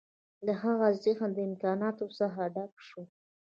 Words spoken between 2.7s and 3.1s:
شو